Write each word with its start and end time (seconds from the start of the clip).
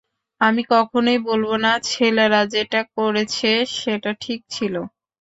আমি 0.41 0.61
কখনোই 0.71 1.19
বলবো 1.27 1.55
না 1.65 1.71
ছেলেরা 1.89 2.41
যেটা 2.53 2.81
করেছে 2.95 3.49
সেটা 3.75 4.11
ঠিক 4.23 4.39
ছিল। 4.53 4.75